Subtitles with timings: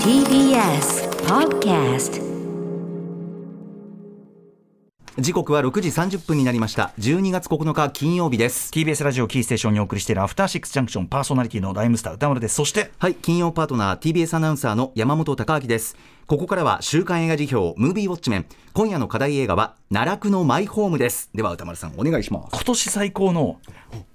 [0.00, 2.25] TBS Podcast
[5.18, 6.92] 時刻は6時30分になりました。
[6.98, 8.70] 12月9日金曜日です。
[8.70, 12.54] TBS ラジオキーステーションにお送りしているアフターシックスジャンクションパーソナリティのライムスター歌丸です。
[12.56, 15.96] そしてはい金曜パートナー TBS アナウンサーの山本貴明です。
[16.26, 18.46] ここからは週刊映画辞表ムービーウォッチメン。
[18.74, 21.30] 今夜の課題映画は奈落のマイホームです。
[21.34, 22.48] では歌丸さんお願いします。
[22.52, 23.58] 今年最高の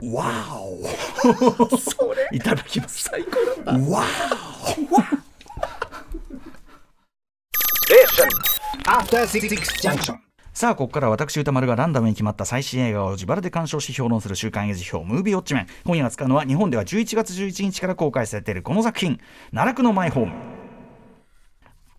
[0.03, 0.25] わ
[0.61, 1.77] お。
[1.77, 3.05] そ れいただきます。
[3.09, 3.73] 最高だ。
[3.89, 4.03] わ
[8.85, 10.30] After Six Junction.
[10.61, 15.67] さあここから私歌丸がランダムに決まった最新映画を自腹で鑑賞し評論する週刊映辞表ムービーウォッチメン。
[15.85, 19.19] 今夜扱うのは日本では11月11日から公開されているこの作品。
[19.49, 20.33] 奈落のマイホーム。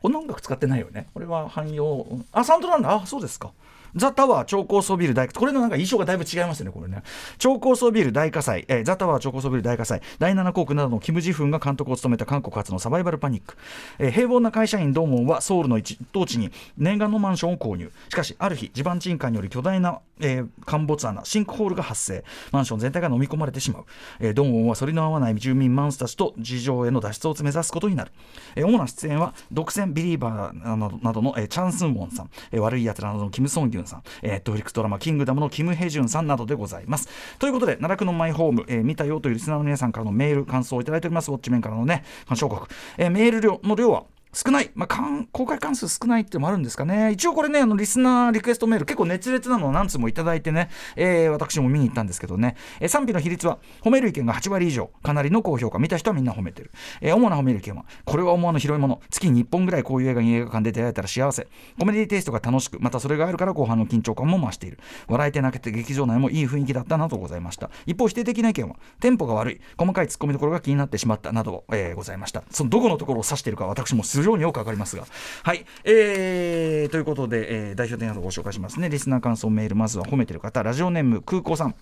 [0.01, 1.09] この音楽使ってないよね。
[1.13, 2.07] これは汎用。
[2.31, 2.95] あサウンドなんだ。
[3.03, 3.51] あそうですか。
[3.95, 7.03] ザ・タワー超高層ビル大これのなんか印象がだいぶ違いますよね、これね。
[7.39, 13.57] 超高層ビル大火災、えー、ザ・タワー超高層ビル大火災、第7航空などのキム・ジフンが監督を務めた韓国初のサバイバルパニック。
[13.99, 17.91] えー、平凡な会社員ドーモンはソウルの一等地に念願のマンションを購入。
[18.09, 22.25] しかし、ある日、地盤沈下により巨大な、えー、陥没穴、シンクホールが発生。
[22.51, 23.85] マンション全体が飲み込まれてしまう。
[24.21, 28.13] えー、ドーモンは反りの合わない住民マンスたちと事情への脱出を目指すことになる。
[28.55, 37.09] えー、主な出演は、独占ビリーバーなどの、えー、チャン・スンウォンさん、えー、悪い奴らなどのキム・ソンギュンさん、えー、リックスドラマ「キングダム」のキム・ヘジュンさんなどでございます。
[37.39, 42.69] ということで、奈落のマイホーム、えー、見たよというリスナーの皆さんからのメール、感想をいただいております、ウォッチメンからのね、感謝報告。
[42.99, 56.71] えー、メール量の量は少ない、まあ、公開関数少ないってのもあるんですかね、一応これね、あのリスナーリクエストメール、結構熱烈なのを何通もいただいてね、えー、私も見に行ったんですけどね、えー、賛否の比率は、褒める意見が8割以上、かなりの高評価、見た人はみんな褒めてる。
[57.03, 61.47] えー、主な褒める意見は、これは思わぬ広いもの、月に1本ぐらいこういう映画に映画館で出会えたら幸せ、
[61.79, 64.79] コメディテイストが楽しく、またそれがあるから後半の緊張感も増している。
[65.09, 67.71] 笑えて泣けて劇場内もいい雰囲気だったなとございました。
[67.85, 72.43] 一方、否定的な意見は、テンポが悪い、細かいツッコミどころが気になってしまったなど、えー、ございました。
[72.51, 75.05] そのどこのところを指しているか、私も非常によくわかりますが、
[75.43, 78.89] はい、えー、ということで、えー、代表点なとご紹介しますね。
[78.89, 81.75] リスナー感想メールまずは褒めてる方ラジオネーム空港さん。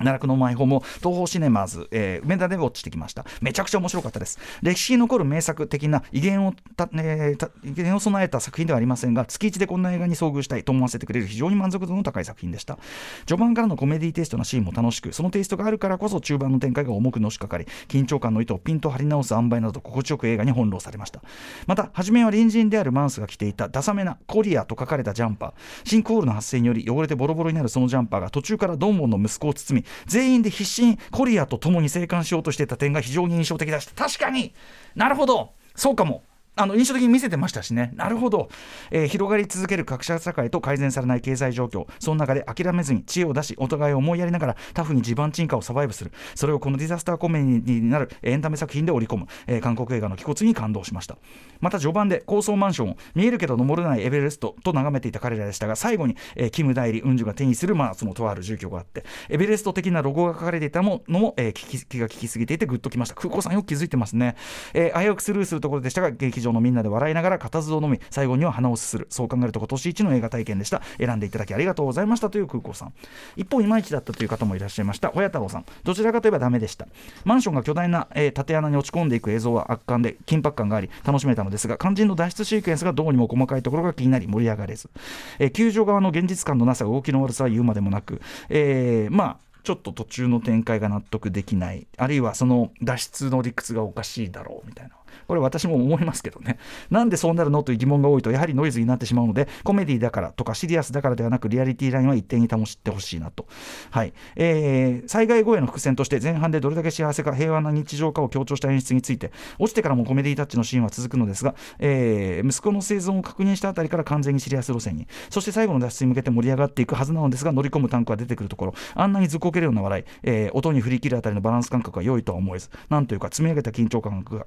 [0.00, 3.24] 奈落のマイホームを東方シネマーズ、えー、梅田でウォッチしてきました。
[3.40, 4.38] めちゃくちゃ面白かったです。
[4.62, 12.78] 歴史に残る名作的な威厳をた、えー、威厳を備えた作品ではありませんが、月一でこんな映画に遭遇したいと思わせてくれる非常に満足度の高い作品でした。
[13.26, 21.22] 序盤からのコメディテイストなシーンも楽しく、そのテイストがあるからこそ中盤の展開が重くのしかかり、緊張感の糸をピンと張り直す塩梅など心地よく映画に翻弄されました。
[21.66, 33.94] また、初めは隣人であるマンスが着ていたダサめなコリアと書かれたジャンパー、シンクホールの発生により汚れてボロボロになるそのジャンパーが途中からドンモンの息子を包み、全員で必死にコリアと共に生還しようとしていた点が非常に印象的だした。
[33.94, 34.54] 確かに。
[34.94, 35.54] なるほど。
[35.74, 36.22] そうかも。
[36.56, 38.48] あの印象的に見せてましたしね、なるほど、
[38.90, 51.16] えー、広がり続ける格差社会と改善されない経済状況、その中で諦めずに知恵を出し、お互いを思いやりながらタフに地盤沈下をサバイブする、それをこのディザスターコメディになるエンタメ作品で織り込む、えー、韓国映画の気骨に感動しました。
[51.60, 63.14] また序盤で高層マンションを見えるけど登れないエベレストと眺めていた彼らでしたが、最後に、えー、キム代理、ウンジュが手にする、まあ、そのとある住居があって、エベレスト的なロゴが書かれていたものも、えー、気気が利きすぎていてグッときました。
[63.14, 64.36] 空港さんよく気づいてますね。
[64.74, 69.06] えー、危うくスルーするところでしたが、劇場のみんなで笑いながら固唾を飲み最後には鼻をすする。
[69.10, 70.82] そう考えると今年一の映画体験でした。
[70.98, 72.92] 選んでいただきありがとうございましたという空港さん。
[73.36, 75.10] 一方いまいちだったという方もいらっしゃいました。
[75.10, 75.64] 小屋太郎さん。
[75.84, 76.86] どちらかといえばダメでした。
[77.24, 84.90] マンションが巨大な、えー、縦穴に落ち込んでいく映像は圧巻で緊迫感があり楽しめたのですが肝心の脱出シークエンスがどうにも細かいところが気になり盛り上がれず、
[85.38, 91.86] えー、球場側の現実感のなさ動きの悪さは言うまでもなく、えー、まあちょっと途中の展開が納得できない。
[91.98, 94.94] あるいはその脱出の理屈がおかしいだろうみたいな。
[95.28, 96.58] これ私も思いますけどね。
[96.90, 103.46] なんでそうなるのという疑問が多いと、やはりノイズになってしまうので、コメディだからとかシリアスだからではなく、リアリティラインは一定に保ってほしいなと。
[103.90, 104.12] はい。
[104.36, 124.46] えー、災害後への伏線として、前半でどれだけ幸せか平和な日常かを強調した演出について、落ちてからもコメディタッチのシーンは続くのですが、えー、息子の生存を確認したあたりから完全にシリアス路線に、そして最後の脱出に向けて盛り上がっていくはずなのですが、乗り込むタンクが出てくるところ、あんなにずっこけるような笑い、えー、音に振り切るあたりのバランス感覚が良いとは思えず、なんというか積み上げた緊張感が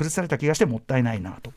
[0.00, 1.52] 崩された気がしてもったいないなと。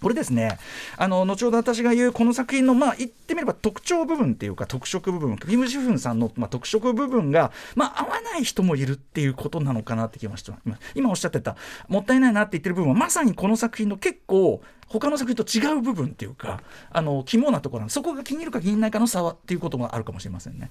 [0.00, 0.58] これですね、
[0.96, 10.52] あの後ほど私が言うこの作品の、まあ、言ってみれば特徴部分っていうか、特色部分、キム・ジフンさんの、まあ、特色部分が、まあ、合わない人もいるっていうことなのかなって気がして
[10.94, 11.56] 今おっしゃってた、
[11.88, 16.60] もったいないなって言ってる部分は、まさにこの作品の結構、他の作品と違う部分っていうか
[16.90, 20.68] あの肝なところなそこが気に入るか気に入らないかの差はっていうこともあるかもしれませんね。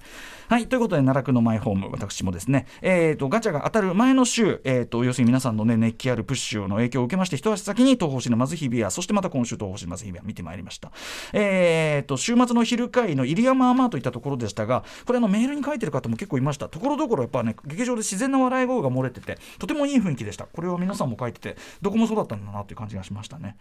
[0.48, 10.92] はいということで奈落のマイホーム私もですね、えーと、ガチャが当たる前の週、えーと、要するに皆さんの、ね、熱気あるプッシュの影響を受けまして一足先に東宝シネマズ日比谷そしてまた今週東宝シネマズ日比谷見てまいりました。
[11.32, 23.56] えーと、週末の昼会の入山アマーといったところでしたがこれあのメールに書いてる方も結構いましたところどころやっぱね劇場で自然な笑い声が漏れててとてもいい雰囲気でしたこれは皆さんも書いててどこもそうだったんだなという感じがしましたね。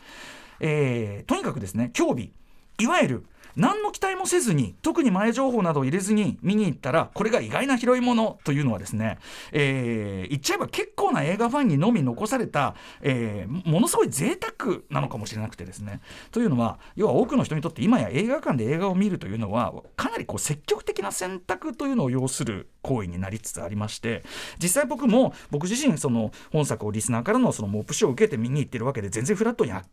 [0.60, 2.32] えー、とにかくですね競技
[2.80, 3.26] いわゆる
[3.56, 9.18] 何の期待もせずに特に前情報などを入れずに見に行ったらこれが意外な広いものというのはですね、
[9.52, 16.00] えー、言っちゃえば結構な映画ファンにのみ残された、えー、ものすごい贅沢なのかもしれなくてですね。
[16.32, 24.24] というのは要は多くの人にとって今や映画館で映画を見るというのはかなりこう積極的な選択というのを要する行為になりつつありまして
[24.62, 29.86] 実際僕も僕自身その本作をリスナーからのそのモップショーを受けて見に行ってるわけで全然フラットに発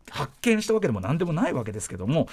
[0.42, 2.28] 見したわけでも何でもないわけですけども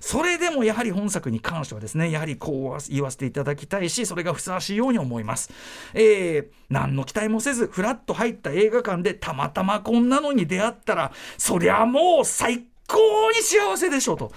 [0.00, 5.50] それでもやはり本作に関してはですねやはりこう言わせていただきたいしそれがふさわしいように思います。
[5.94, 14.32] えー、何の期待もせずフラッと入った映画館でたまたまこんなのに出会ったらそりゃもう最高に幸せでしょうと。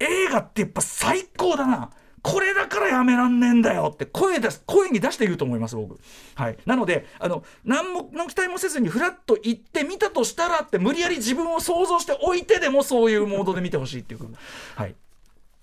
[0.00, 1.90] 映画ってやっぱ最高だな。
[2.22, 5.98] これだからやめらんねえんだよって声出す声に出して言うと思います僕。
[6.34, 6.58] はい。
[6.66, 14.20] なのであの何もの期待もせずにふらっと行ってみたとしたらって無理やり自分を想像しておいてでもそういうモードで見てほしいっていう。
[14.76, 14.94] はい。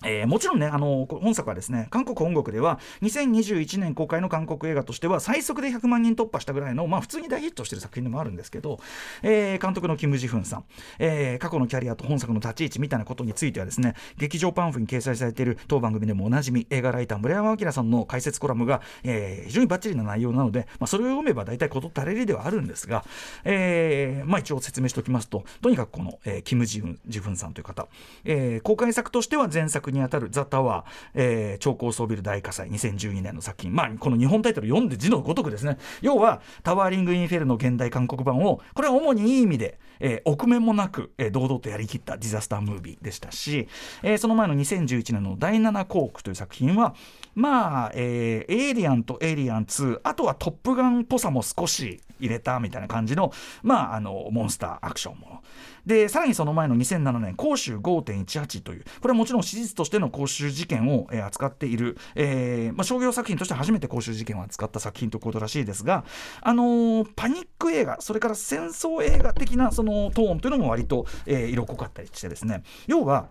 [0.05, 8.79] えー、もちろんねあの本作はですね韓国本国では2021年公開の韓国映画としては最速で100万人突破したぐらいの、まあ、普通に大ヒットしてる作品でもあるんですけど、
[9.23, 10.65] えー、監督のキム・ジフンさん、
[10.99, 23.03] えー、過去のキャリアと本作の立ち位置みたいなことについてはですね劇場パンフに掲載されている当番組でもおなじみ映画ライター村山明さんの解説コラムが、えー、非常にバッチリな内容なので、まあ、それを読めば大体事足りりではあるんですが、
[23.43, 27.87] えーまあ、一応説明しておきますととにかくこの、えー、キム・ジフンジフンさんという方、
[28.23, 30.85] えー、公開作としては前作にあたる「ザ・タワー、
[31.15, 33.73] えー、超高層ビル大火災2012年の作品。
[33.73, 35.77] まあこの日本タイトル読んで字のごとくですね。
[36.01, 43.67] 要はタワーリング・インフェルの現代韓国版をこれは主にいい意味で、えー、臆面もなく、えー、堂々とやりきったディザスタームービーでしたし、
[44.03, 46.95] えー、その前の2011年の第7航空という作品は
[47.35, 53.31] まあ、えー、エイリアンとエイリアン2あとはトップガンっぽさも少し入れたみたいな感じの
[53.63, 55.43] まああのモンスターアクションもの。
[55.85, 66.03] でさらにその前の2007年公衆5.18というこれはもちろん史実としての公衆事件を、え、扱っている、えーまあ、商業作品として初めて公衆事件を扱った作品ということらしいですが、
[66.41, 72.63] あのー、パニック映画それから戦争映画的なそのトーンというのも割と、えー、色濃かったりしてですね。
[72.87, 73.29] 要は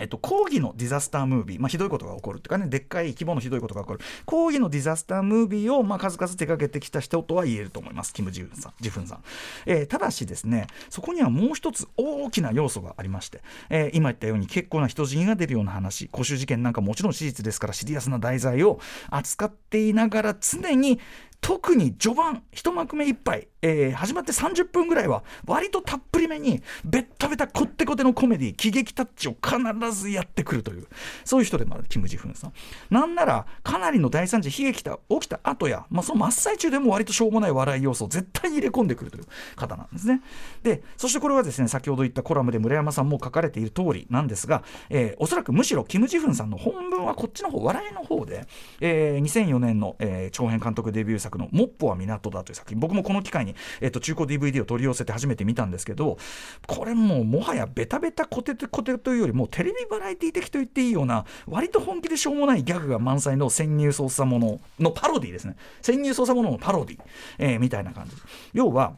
[0.00, 8.72] えっと、抗議のディザスタームービー、まあ、ひどいことが起こるっていうかね、でっかい規模のひどいことが起こる、抗議のディザスタームービーを、まあ、数々手掛けてきた人とは言えると思います、キム・ジフンさん。
[8.80, 9.24] ジフンさん。
[9.66, 18.80] えー、ただしですね、そこにはもう一つ大きな要素がありまして、えー、今言ったように結構な人死が出るような話、公衆事件なんかもちろん史実ですからシリアスな題材を
[19.10, 21.00] 扱っていながら常に
[21.44, 30.86] 特に序盤一幕目一杯、えー、始まって30分ぐらいは割とたっぷりめにべったべたこってこてのコメディ喜劇タッチを必ずやってくるという
[31.22, 32.52] そういう人でもあるキム・ジフンさん。
[32.88, 39.24] なんならかなりの大惨事悲劇が起きた後や、まあ、その真っ最中でも割としょうもない笑い要素を絶対に入れ込んでくるという
[39.54, 40.22] 方なんですね。
[40.62, 48.46] でそしてこれはですね先ほど言ったコラムで村山さんも書かれている通りなんですが、えー、おそらくむしろキム・ジフンさんの本文はこっちの方笑いの方で、
[48.80, 52.80] えー、2004年の、え、長編監督デビュー作の「モッポは港だ」という作品。
[52.80, 56.18] 僕もこの機会に、えー、と中古 DVD を取り寄せて初めて見たんですけど
[56.66, 65.56] これももはやベタベタコテコテというよりもテレビバラエティ的と言っていいような割と本気でしょうもないギャグが満載の潜入捜査もののパロディですね。
[65.82, 67.00] 潜入捜査もののパロディ、
[67.38, 68.16] えー、みたいな感じ
[68.52, 68.96] 要は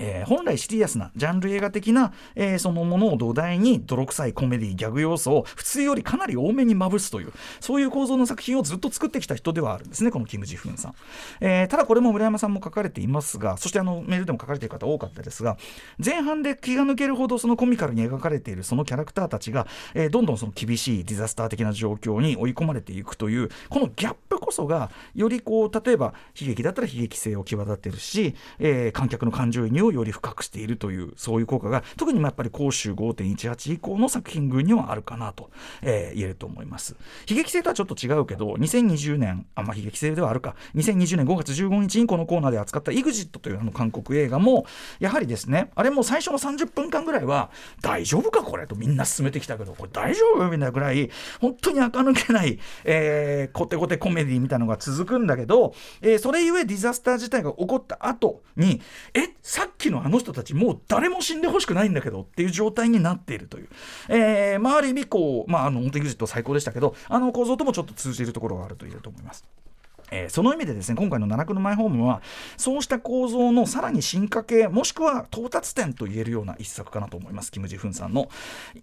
[0.00, 10.94] えー、本来シリアスなジャンル映画的な、えー、そのものを土台に泥臭いコメディギャグ要素を普通よりかなり多めにまぶすというそういう構造の作品をずっと作ってきた人ではあるんですねこのキム・ジフンさん、
[11.40, 15.56] えー、ただこれも村山さんも書かれていますがそしてあのメールでも書かれている方多かったですが
[16.04, 35.50] 前半で気が抜けるほどそのコミカルに描かれているそのキャラクターたちが、え、どんどんその厳しいディザスター的な状況に追い込まれていくというこのギャップこそがよりこう例えば悲劇だったら悲劇性を際立ってるし、え、観客の感情移入をより深くしているというそういう効果が特にやっぱり甲州5.18以降の作品群にはあるかなと、
[35.82, 36.96] えー、言えると思います。
[37.28, 40.54] 悲劇性とはちょっと違うけど2020年あんまあ悲劇性ではあるか。
[40.74, 44.66] 2020年5月15日にこのコーナーで扱った EXIT というあの韓国映画も
[44.98, 47.50] やはりですねあれも最初の30分間ぐらいは
[47.82, 58.80] 大丈夫かこれとみんな進めてきたけどこれ大丈夫みたいなぐらい本当に垢抜けない、えー、コテコテコメディみたいなのが続くんだけど、えー、それゆえディザスター自体が起こった後に
[59.14, 63.68] えさっきのあの人たちもう誰も死んでほしくないんだけどっていう状態になっているという、
[64.08, 69.44] えーまあ、ある意味こう、まあ、あの本当に EXIT 最高でしたけどあの構造ともちょっと通じるところがあると言えると思います。
[70.10, 72.20] えーその意味でですね今回の奈落のマイホームは
[72.56, 77.52] そうした構造のさらに進化系もしくは到達点と言えるような一作かなと思います。
[77.52, 78.28] キム・ジフンさんの、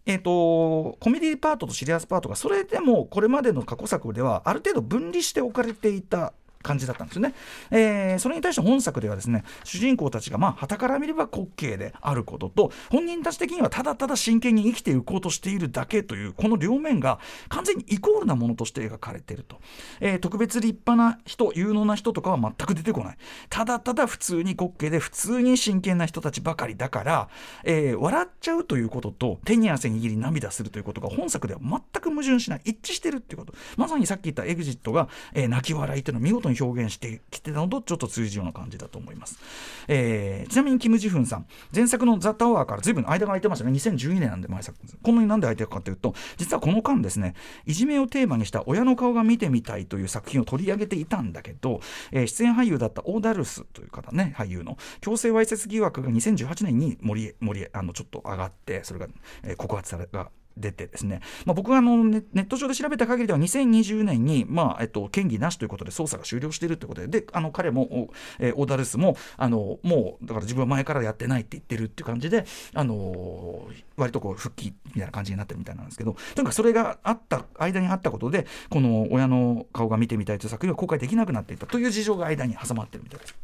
[0.05, 7.33] えー、とコメディパートとシリアスパートがそれでもこれまでの過去作ではある程度分離して置かれていた感じだったんですよね、
[7.71, 19.59] えーそれに対して本作ではですね主人公たちがまあ旗から見れば滑稽であることと本人たち的にはただただ真剣に生きていこうとしているだけというこの両面が完全にイコールなものとして描かれていると、
[19.99, 23.17] えー特別立派な人有能な人とかは全く出てこない。
[23.49, 27.29] ただただ普通に滑稽で普通に真剣な人たちばかりだから、
[27.63, 32.61] えー笑っちゃうということと手に汗握り涙するということが本作では全く矛盾しない。
[32.65, 33.53] 一致してるっていうこと。
[33.75, 39.39] まさにさっき言ったエグジットが、えー泣き笑いというのを見事に表現してきてたのとちょっと通じるような感じだと思います、
[39.87, 43.71] えーちなみにキム・ジフンさん前作の「ザ・タワー」から随分間が空いてましたね。
[43.71, 47.35] 2012年なんで前作こんなになんで空いてるかというと実はこの間ですね
[47.65, 59.07] いじめをテーマにした親の顔が見てみたいという作品を取り上げていたんだけど、えー出演俳優だったオーダルスという方ね俳優の強制わいせつ疑惑が2018年に盛り盛りあのちょっと上がってそれが、
[59.43, 67.07] えー告発されが出てですね、まあ、僕があのネット上で調べた限りでは2020年に、まあえっと、嫌疑なしということで捜査が終了しているということで。
[67.07, 68.09] であの彼も、お
[68.39, 76.15] えーオーダルスもあのもうだから自分は前からやってないって言ってるっていう感じで、あの割とこう復帰みたいな感じになってるみたいなんですけど。
[76.35, 83.35] とにかくそれがあった間にあったことでこの親の顔が見てみたいという作品は公開できなくなっていたという事情が間に挟まってるみたいです。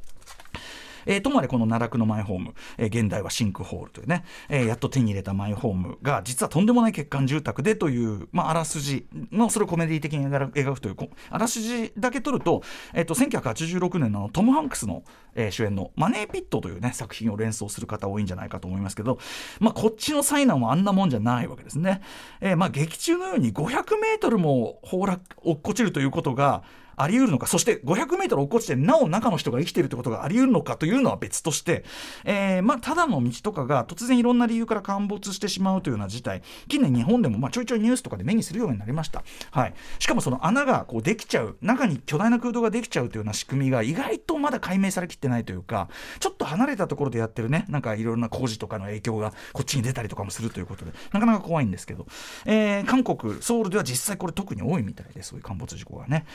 [1.06, 10.96] えーともあれこの奈落のマイホーム、えー現代はシンクホールというね、えーやっと手に入れたマイホームが実はとんでもない欠陥住宅でという、まあ、あらすじのそれをコメディ的に描くという
[11.30, 12.62] あらすじだけ取ると,、
[12.94, 15.04] えーと1986年のトム・ハンクスの、
[15.36, 19.20] えー主演の「マネー・ピット」という、ね、作品を連想する方多いんじゃないかと思いますけど、
[19.60, 22.02] まあ、こっちの災難はあんなもんじゃないわけですね。
[22.42, 26.64] えーまあ、劇中のように500メートルも崩落落っこちるということが
[26.96, 27.48] あり得るのか。
[27.48, 31.84] そして500メートル落っこちてなお中の人が生きているということがあり得るのかというのは別として、
[32.26, 36.42] えーまあ、ただの道とかが突然いろんな理由から陥没してしまうというような事態。
[36.68, 52.06] 近年日本でもまあちょいちょいニュースとかで目にするようになりました、はい、しかもその穴がこうできちゃう中に巨大な空洞ができちゃうというような仕組みが意外とまだ解明されきってないというかちょっと離れたところでやってるねなんかいろんな工事とかの影響がこっちに出たりとかもするということでなかなか怖いんですけど、
[52.46, 56.26] えー韓国ソウルでは実際これ特に多いみたいでそういう陥没事故がね、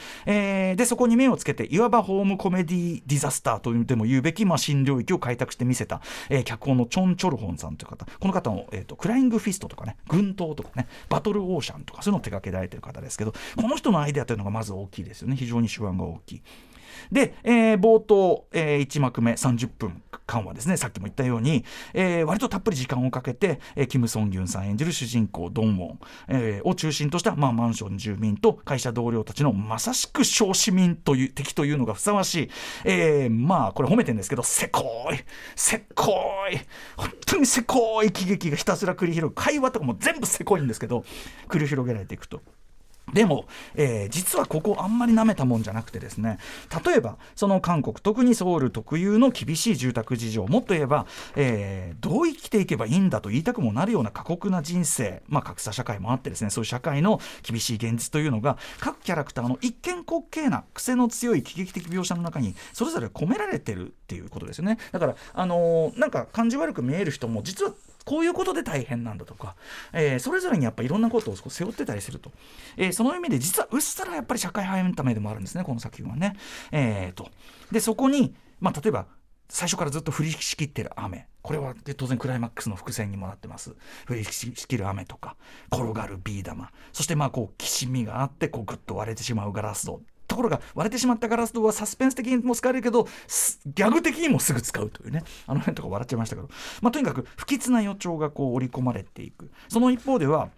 [0.48, 8.06] えーでそこに目をつけていわばホームコメディディザスターとでも言うべき、まあ、新領域を開拓してみせた、えー脚本のチョン・チョルホンさんという方。
[8.06, 15.36] この方の、えーとクライングフィストとかね軍刀とかねバトルオーシャンとかそういうのを手掛けられてる方ですけどこの人のアイデアというのがまず大きいですよね。
[15.36, 16.42] 非常に手腕が大きい。
[17.12, 20.02] で、えー冒頭、え1幕目30分。
[20.28, 32.50] 間はですねさっきも言ったように、えー割とたっぷり時間をかけて、えーキム・ソンギュンさん演じる主人公ドンウォン、えーを中心とした、まあ、マンション住民と会社同僚たちのまさしく小市民という敵というのがふさわしい、
[32.84, 35.16] えーまあこれ褒めてるんですけどせこい
[35.56, 36.12] せこ
[36.52, 36.58] い
[36.96, 41.04] 本当にせこい喜劇がひたすら繰り広げ会話とかも全部せこいんですけど
[41.48, 42.42] 繰り広げられていくと。
[43.12, 46.38] でも、えー実はここあんまり舐めたもんじゃなくてですね
[46.84, 64.78] 例えばその韓国特にソウル特有の厳しい住宅事情もっと言えば、えーどう生きていけばいいんだと言いたくもなるような過酷な人生、まあ、格差社会もあってですねそういう社会の厳しい現実というのが各キャラクターの一見滑稽な癖の強い喜劇的描写の中にそれぞれ込められてるっていうことですよね。
[64.92, 67.72] だからあのーなんか感じ悪く見える人も実は
[68.08, 69.54] こういうことで大変なんだとか、
[69.92, 72.32] えーそれぞれにやっぱいろんなことをこ背負ってたりすると、
[72.78, 76.34] えーその意味で実はうっすらやっぱり社会派エンタメでもあるんですねこの作品はね。
[76.72, 77.28] えーと。
[77.70, 79.06] でそこに、まあ、例えば
[79.50, 81.26] 最初からずっと降りしきってる雨。
[81.42, 83.76] これは当然クライマックスの伏線にもなってます。
[84.08, 85.36] 降りしきる雨とか
[85.70, 86.70] 転がるビー玉。
[86.94, 90.00] そしてまあこうきしみがあってこうグッと割れてしまうガラス戸。
[90.28, 93.08] ところが割れてしまったガラス戸はサスペンス的にも使えるけど
[93.66, 95.24] ギャグ的にもすぐ使うというね。
[95.46, 96.48] あの辺とか笑っちゃいましたけど、
[96.82, 99.50] まあ、とにかく不吉な予兆がこう織り込まれていく。
[99.68, 100.50] その一方では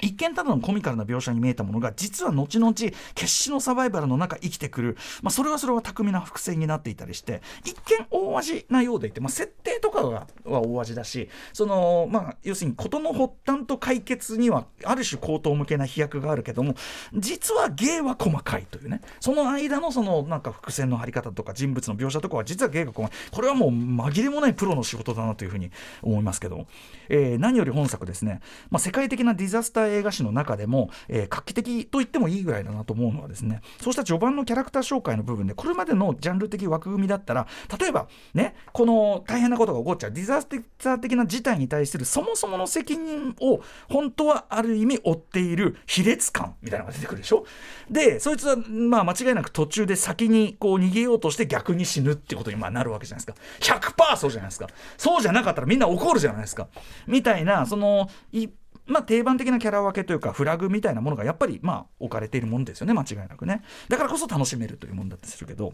[0.00, 2.94] 一見ただのコミカルな描写に見えたものが実は後々決
[3.26, 16.74] 死のサバイバルの中生きてくる、まあ、それはそれは巧みな伏線になっていたりして一見大味なようでいて、まあ、設定とかはは大味だしその、まあ、要するに事の発端と解決にはある種口頭向けな飛躍があるけども
[17.14, 25.70] 実は芸は細かいというねその間のそのなんか伏線の張り方とか人物の描写とかは実は芸が細かいこれはもう紛れもないプロの仕事だなというふうに
[26.02, 26.66] 思いますけど、
[27.08, 28.40] えー何より本作ですね、
[28.70, 37.46] まあ、世界的なディザスター映画史の中でも、えー画期的と言ってもいいぐらいだなと思うのはですねそうした序盤のキャラクター紹介の部分でこれまでのジャンル的枠組みだったら
[37.78, 47.44] 例えばねこの大変なことが起こっちゃうディザスター的な事態に対するそもそもの責任を本当はある意味負っている卑劣感みたいなのが出てくるでしょ？
[47.90, 53.78] でそいつはまあ間違いなく途中で先にこう逃げようとして逆に死ぬってことにまあなるわけじゃないですか。
[53.78, 54.68] 100%そうじゃないですか。
[54.96, 56.68] そうじゃなかったらみんな怒るじゃないですか。
[57.06, 58.48] みたいなそのい
[58.88, 63.62] まあ、定番的なキャラ分けというかフラグみたいなものがやっぱりまあ置かれているものですよね間違いなくね。
[63.88, 65.72] だからこそ楽しめるというものだったりするけど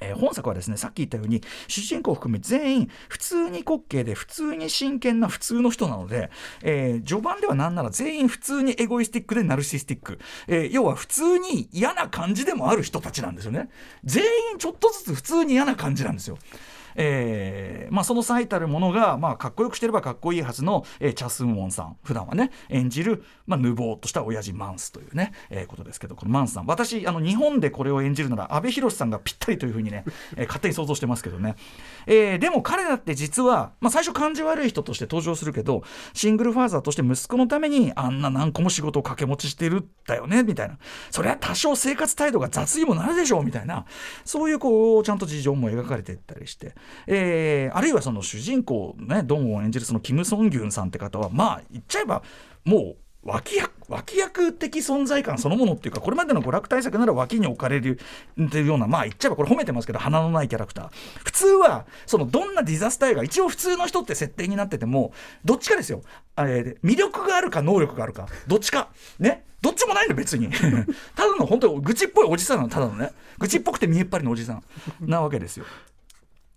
[0.00, 6.30] えー本作はですねさっき言ったように主人公を含め全員普通に滑稽で普通に真剣な普通の人なので、
[6.62, 13.68] えー序盤ではなんなら全員普通にエゴイスティックでナルシスティック、えー要は普通に嫌な感じでもある人たちなんですよね。
[14.04, 16.38] 全員ちょっとずつ普通に嫌な感じなんですよ。
[16.96, 21.96] えーまあ、その最たるものが、まあ、かっこよくしてればかっこいいはずの、えーチャ・スンウォンさん。
[22.02, 26.66] 普段はね演じる、まあ、ぬぼーっとした親父マンスというね、えーことですけどこのマンスさん。
[26.66, 30.04] 私あの日本でこれを演じるなら阿部寛さんがぴったりというふうにね、
[30.36, 31.56] えー勝手に想像してますけどね、
[32.06, 35.82] えーでも彼だって実は、まあ、最初感じ悪い人として登場するけど
[36.12, 40.78] シングルファーザーとして息子のためにあんな何個も仕事を掛け持ちしてるんだよねみたいな。
[41.10, 43.84] それは多少生活態度が雑にもなるでしょうみたいな。
[44.24, 46.74] そういうこうちゃんと事情も描かれていったりして、
[47.06, 52.22] えーあるいはその主人公ねドンを演じるそのキム・ソンギュンさんって方はまあ言っちゃえば
[52.64, 57.98] もう脇役脇役的存在感そのものっていうかこれまでの娯楽対策なら脇に置かれる
[58.42, 60.88] っていうようなまあ言っちゃえばこれ褒めてますけど鼻のないキャラクター
[61.24, 65.12] 普通はそのどんなディザスター映画一応普通の人って設定になってても
[65.44, 66.02] どっちかですよ、
[66.36, 68.88] えー魅力があるか能力があるかどっちか
[69.18, 70.50] ねどっちもないの別に。
[70.50, 73.12] ただの本当に愚痴っぽいおじさんなのただのね。
[73.38, 74.62] 愚痴っぽくて見えっ張りのおじさん
[75.00, 75.64] なわけですよ。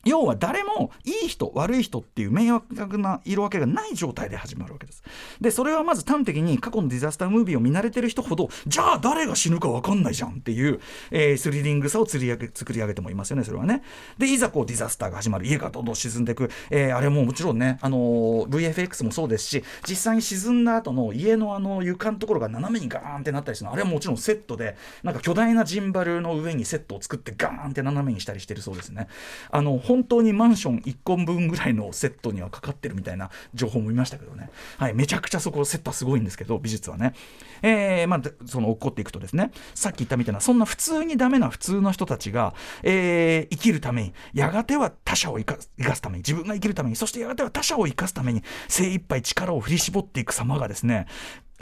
[0.05, 5.03] 要は誰もいい人悪い人っていう明確な色分けがない状態で始まるわけです。
[5.41, 10.79] でそれはまず端的に過去のディザスタームービーを見慣れてる人ほどじゃあ誰が死ぬか分かんないじゃんっていう、
[11.11, 13.83] えースリリングさを釣り上げ作り上げてもいますよねそれはね。
[14.17, 15.45] でいざこうディザスターが始まる。
[15.45, 29.07] 家がどんどん沈んでいく、えーあれももちろんね、あのー VFX もそうですし実際に沈んだ後の家のあの床のところが斜めにガーンってなったりするのあれはもちろんセットでなんか巨大なジンバルの上にセットを作ってガーンって斜めにしたりしてるそうですね。
[29.51, 37.13] あの本当にマンション1個分ぐらいのセットにはかかってるみたいな情報も見ましたけどね、はい、めちゃくちゃそこセットはすごいんですけど美術はね、
[37.62, 39.51] えーまあ、その起こっていくとですね。
[39.74, 42.53] さっき言ったみたいなそんな普通にダメな普通の人たちが、
[42.84, 51.08] えー生きるためにやがては他者を生か生かすために自分が生きるためにそしてやがては他者を生かすために精一杯力を振り絞っていく様がですね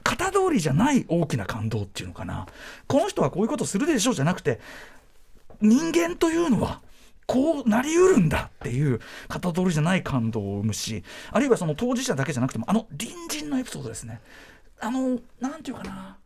[0.03, 2.45] 型通りじゃない大きな感動っていうのかな。
[2.87, 4.59] この人はこういうことするでしょうじゃなくて
[5.61, 6.81] 人間というのは
[7.27, 14.21] こうなりうるんだっていう型通りじゃない感動を生むしあるいはその当事者だけじゃなくてもあの隣人のエピソードですね。
[14.79, 16.17] あの何て言うかな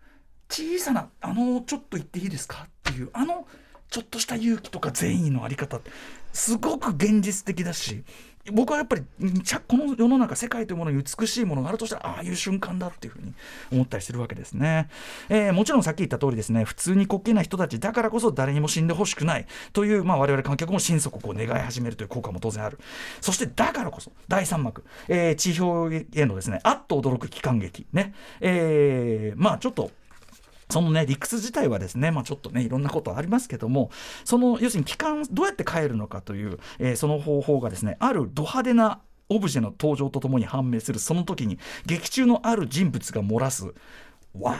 [0.49, 3.47] 小さなあのちょっと言っていいですかっていうあの
[3.89, 5.79] ちょっとした勇気とか善意のあり方
[6.33, 8.03] すごく現実的だし
[8.51, 9.03] 僕はやっぱり
[9.43, 13.33] ちゃこの世の中世界というものに美しいものがあるとしたらああいう瞬間だっていうふうに
[13.71, 14.89] 思ったりするわけですね、
[15.29, 22.79] えーもちろんさっき言った通りですね普通に滑稽な人たちだからこそ誰にも死んでほしくないという、まあ、我々観客も心底こう願い始めるという効果も当然ある。
[23.19, 29.91] そしてだからこそ第3幕、えー地表へのですねあっと驚く帰還劇ね、えーまあちょっと
[30.69, 33.89] そのね理屈自体はですね、まあ、ちょっとねいろんなことありますけども
[34.23, 43.73] その要するに期間どうやって変えるのかという、えーその方法がですねあるド派手なオブジェの登場とともに判明するその時に劇中のある人物が漏らす
[44.33, 44.59] 「わー」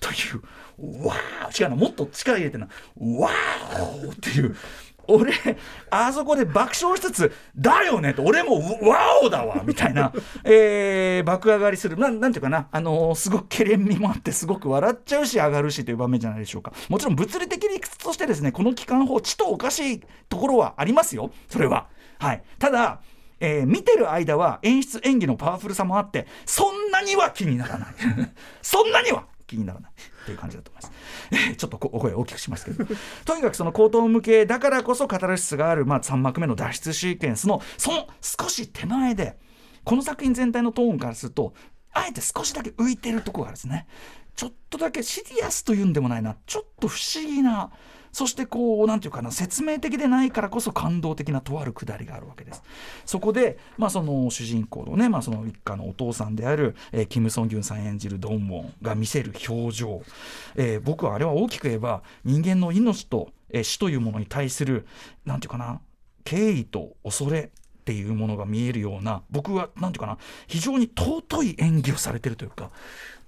[0.00, 4.56] という「わー」違うなもっと力入れてな「わー」っていう。
[5.08, 5.32] 俺
[5.90, 10.12] あそこで爆笑しつつ「だよね」と俺も「ワオだわ」みたいな、
[10.44, 11.96] えー爆上がりする。
[11.96, 16.72] なんなんていうかな、あのーすごくけれん味もあってすごく笑っちゃうし上がるしという場面じゃないでしょうか。
[16.88, 21.30] もちろん物理的理屈としてですねこの機関砲ちとおかしいところはありますよ。
[21.48, 21.86] それは。
[22.18, 23.00] はい、ただ
[23.40, 27.88] えー見てる間は演出演技のパワフルさもあってそんなには気にならない。
[28.62, 29.90] そんなには気にならない
[30.22, 31.56] っていう感じだと思います。
[31.56, 32.84] ちょっとお声大きくしますけど
[33.24, 39.38] とにかくその高等無形だからこそカタルシスがある、まあ、3幕目の脱出シーケンスのその少し手前で
[39.84, 41.54] この作品全体のトーンからすると
[41.92, 43.86] あえて少しだけ浮いてるとこがあるんですね。
[44.34, 47.70] ちょっとだけシリアスというんでもないなちょっと不思議な
[48.12, 52.62] そしてこうなんていうかな説明的でないからこそ感動的なとあるくだりがあるわけです。
[53.06, 60.02] そこで、まあ、その主人公のね、まあ、その一家のお父さんである、えーキム・ソンギュンさん演じるドンウォンが見せる表情、
[60.56, 64.86] えー僕はあれは大きく言えば人間の命と、えー死というものに対する
[65.24, 65.80] なんていうかな
[66.24, 67.50] 敬意と恐れ
[67.82, 72.70] っていうものが見えるような僕はなんていうかな非常に尊い演技をされてるというか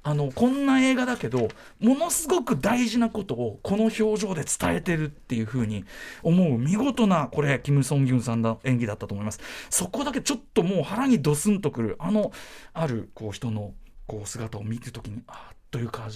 [0.04, 1.48] あのこんな映画だけど
[1.80, 5.84] ものすごく大事なことをこの表情で伝えてるっていう風に
[6.22, 9.40] 思う見事なこれキム・ソンギュンさんの演技だったと思います。
[9.70, 12.32] そこだけちょっともう腹にドスンとくるあの
[12.74, 13.72] あるこう人の
[14.06, 16.08] こう姿を見るときにあっというか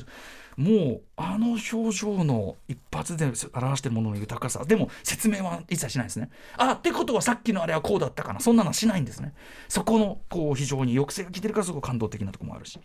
[0.56, 4.64] もうあの表情の一発で表してるものの豊かさ。
[4.64, 6.30] でも説明は一切しないですね。
[6.56, 8.40] あってことはさっきのあれはこうだったかな。
[8.40, 9.34] そんなのはしないんですね。
[9.68, 12.78] そこのこう非常に抑制が効いてるからすごく感動的なところもあるし。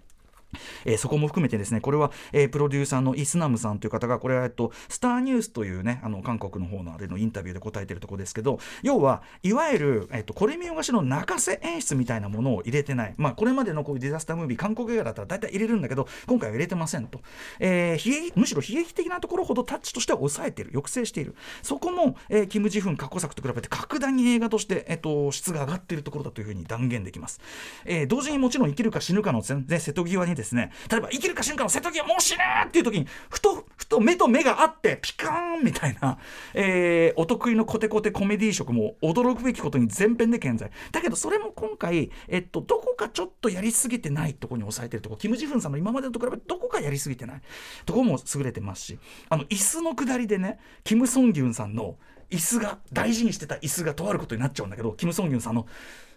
[0.86, 13.14] えー、そこも含めてですねこれは、えー、プロデューサーのイスナムさんという方がこれは、えっと、スターニュースというねあの韓国の方のあれのインタビューで答えてるところですけど要はいわゆる、えっと、これ見よがしの泣かせ演出みたいなものを入れてない。
[13.18, 17.22] まあこれまでのこういうディザスタームービー韓国映画だったら大体入れるんだけど今回は入れてませんと、
[17.60, 20.72] えー、むしろ悲劇的なところほどタッチとしては抑えている。
[20.72, 21.36] 抑制している。
[21.62, 27.40] そこも、えー、キム・ジフン過去作と比べて格段に映画として、えっと、質が上がっているところだというふうに断言できます、
[27.86, 30.72] えー、同時にもちろん生きるか死ぬかの、ね、瀬戸際にですですね。
[30.92, 36.18] 例えば生きるか瞬間の瀬戸際もう死ねっていう時にふとふと目と目があってピカーンみたいな、
[36.54, 40.72] えー、お得意のコテコテコメディー色も驚くべきことに全編で健在。
[40.92, 45.18] だけどそれも今回、えっと、どこかちょっとやりすぎてないところに抑えてるとこ。
[45.18, 47.42] キム・ジフンさんの今までのと比べてどこかやりすぎてない。
[47.86, 51.98] とこも優れてますしあの椅子の下りでねキム・ソンギュンさんの
[52.30, 55.68] 椅子が大事にしてた椅子がとあることになっちゃうんだけどキム・ソンギュンさんの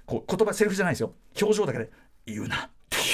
[0.06, 1.12] こう言葉セリフじゃないですよ。
[1.40, 1.90] 表情だけで
[2.26, 2.70] 言うな。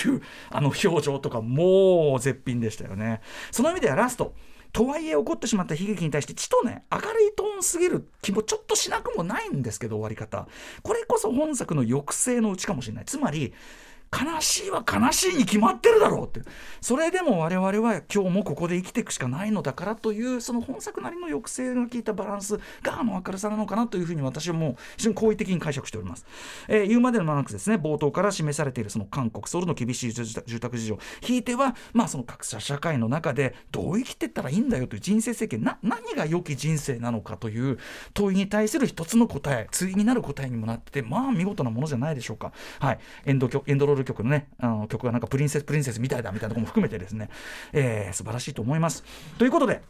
[0.08, 4.34] いうあの表情とかもう絶品でしたよねその意味ではラスト
[4.72, 10.48] とはいえ起こってしまった悲劇に対してちとね明るいトーンすぎる気もちょっとしなくもないんですけど終わり方
[10.82, 13.52] これこそ本作の抑制のうちかもしれないつまり
[14.12, 16.48] 悲しいは悲しいに決まってるだろうって。
[16.81, 26.27] それでも我々は今日もここで生きていくしかないのだからというその本作なりの抑制が効いたバランスがあの明るさなのかなというふうに私はもう非常に好意的に解釈しております、
[26.68, 27.77] えー、言うまでもなくですね。
[27.77, 30.98] 冒頭から示されているその韓国ソウルの厳しい住宅事情。
[31.20, 35.62] ひいてはまあその格差社会の中でどう生きてったらいいんだよという人生設計。
[35.62, 37.79] な何が良き人生なのかという
[38.14, 39.68] 問いに対する一つの答え。
[39.70, 42.53] 対になる答えにもなっててまあ見事なものじゃないでしょうか。
[42.81, 42.98] はい。
[43.27, 47.30] エンドエンドロールル曲のねあの曲がなんかプリンセスプリンセスみたいだみたいなとこも含めてですね、
[47.72, 49.04] えー、素晴らしいと思います。
[49.38, 49.82] ということで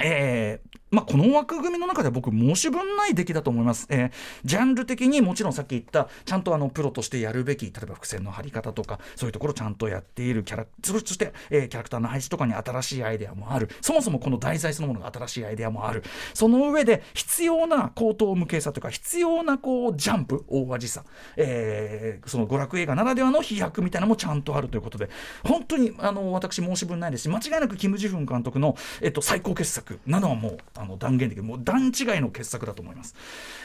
[0.00, 4.10] えーまあ、この枠組みの中では僕申し分ない出来だと思います、えー、
[4.44, 13.68] ジャンル的にもちろんさっき言ったちゃんとあのプロとしてやるべき例えば伏線の張り方とかそういうところちゃんとやっているキャラそして、えー、キャラクターの配置とかに新しいアイデアもある。
[13.80, 16.02] そもそもこの題材そのものが新しいアイデアもある。
[16.32, 21.04] その上で必要な口頭無形さというか必要なこうジャンプ大味さ、
[21.36, 25.10] えー、その娯楽映画ならではの飛躍みたいなのもちゃんとあるということで
[25.44, 29.87] 本当にあの私申し分ないですし間違いなくキム・ジフン監督の、えっと、最高傑作。
[30.06, 31.44] なのはもうあの断言できる。
[31.44, 33.14] もう段違いの傑作だと思います。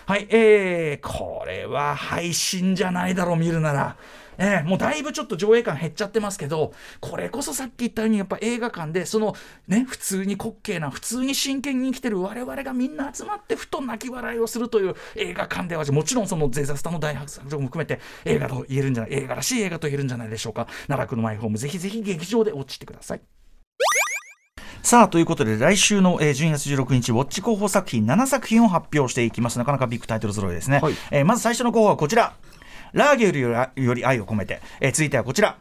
[0.06, 3.98] はいえー、これは配信じゃないだろう見るなら。
[4.38, 9.36] えー、もうだいぶちょっと上映感減っちゃってますけどこれこそさっき言ったようにやっぱ映画館でその
[9.68, 20.68] ね普通に滑稽な普通に真剣に生きてる我々がみんな集まってふと泣き笑いをするという映画館ではもちろんそのゼザスタの大白作も含めて映画と言えるんじゃない映画らしい映画と言えるんじゃないでしょうか。
[20.88, 23.22] 奈落のマイホームぜひぜひ劇場で落ちてください。
[24.84, 29.58] さあ、ということで、来週の、えー、12月16日、ウォッチ候補作品7作品を発表していきます。
[29.58, 30.82] なかなかビッグタイトル揃いですね。
[30.82, 32.34] はい、えー、まず最初の候補はこちら。
[32.92, 34.62] ラーゲリより愛を込めて。
[34.82, 35.58] えー、続いてはこちら。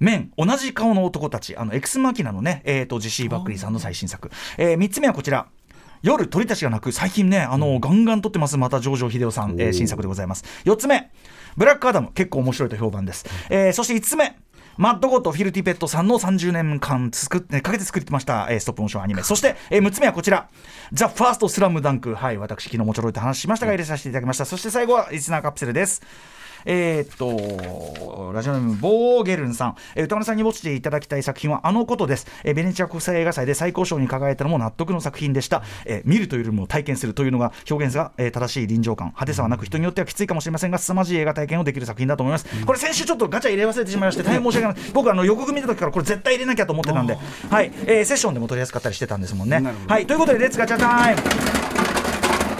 [0.00, 4.28] MEN 同じ顔の男たち、あの、エクスマキナのね、えっ、ー、と、ジェシー・バックリーさんの最新作。
[4.58, 5.46] えー、3つ目はこちら。
[6.02, 11.10] 夜鳥たちが鳴く最近ねあのガンガン撮ってますまた城定秀夫さん、えー、新作でございます4つ目
[11.56, 14.36] ブラックアダム結構面白いと評判です、えー、そして5つ目
[14.76, 19.22] マッドゴッドフィルティペットさんの30年間作ってかけて作ってました、えー、ストップモーションアニメ。
[19.22, 20.48] そして、えー、6つ目はこちら。
[20.92, 22.14] ザ・ファーストスラムダンク。
[22.14, 24.44] はい私昨日もちょろいと話しましたが入れさせていただきました。
[24.44, 26.02] そして最後はリスナーカプセルです
[26.64, 32.26] えー、っと、ラジオネーム、ボーゲルンさん、えー、宇多丸さんに落ちていただきたい作品はあのことです。
[32.44, 35.62] えー、ベネチア国際映画祭で最高賞に輝いたのも納得の作品でした。
[35.84, 42.46] えー、見るというよりも体験するというのが表現が、えー、正しい臨場感、派手さはなく人によってはきついかもしれませんが、凄まじい映画体験をできる作品だと思います。
[42.64, 44.92] これ先週ちょっとガチャ入れ忘れてしまいまして、 大変申し訳ない。
[44.92, 47.16] 僕あの予告見た時からこれ絶対入れなきゃと思ってたんで、
[47.50, 49.62] はい、えー、セッションでも取りやすかったりしてたんですもんね。
[49.86, 51.83] はい、ということで、 Let's ガチャタイム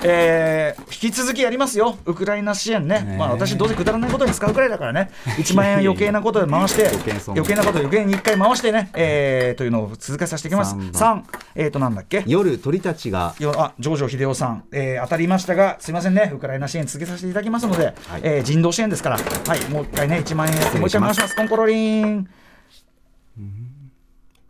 [0.07, 6.89] えー、引き続きやりますよ、ウクライナ支援ね、ねまあ、私、どうせくだらないことに使うくらいだからね、 1万円余計なことで回して、
[7.29, 10.77] 余計なこと余計に1回回してね、えー、というのを続けさせていきます。
[10.77, 11.23] 3、
[11.55, 12.23] えー、となんだっけ？
[12.27, 13.35] 夜、鳥たちが。
[13.57, 22.29] あ上場秀夫さん、えー、当たりましたが、すみませんね、ウクライナ支援続けさせていただきますので、はい、えー、人道支援ですから、はい、もう一回ね、1万円もう一回回します、コンコロリン。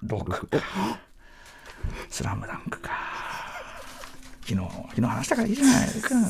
[0.06, 0.60] 6
[2.10, 3.23] スラムダンクか。
[4.46, 6.24] 昨日昨日話したからいいじゃないですかね。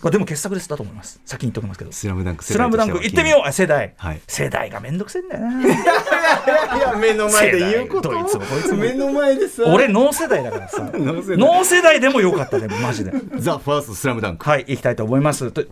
[0.00, 0.68] これでも傑作です。
[0.68, 1.20] だと思います。
[1.24, 1.90] 先に言っておきますけど。
[1.90, 3.02] スラムダンクスラムダンク。
[3.02, 3.48] 行ってみよう。
[3.48, 4.20] あ世代、はい。
[4.28, 5.62] 世代がめんどくせえんだよな。
[5.66, 8.12] いや目の前で言うこと。
[8.12, 8.78] いつもこいつも。
[8.78, 9.64] 目の前でさ。
[9.66, 10.82] 俺ノー世代だからさ。
[10.82, 11.38] ノー世代。
[11.38, 13.12] ノー世代でもよかったでもマジで。
[13.38, 14.48] ザ・ファーストスラムダンク。
[14.48, 15.50] はい行きたいと思います。
[15.50, 15.64] と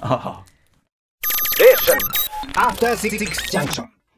[0.00, 0.42] あ
[2.56, 3.18] あ After Six
[3.50, 3.93] Junction.